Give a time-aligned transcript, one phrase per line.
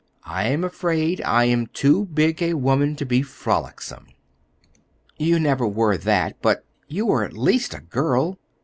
[0.25, 4.07] I am afraid I am too big a woman to be frolicsome."
[5.17, 8.39] "You never were that, but you were at least a girl.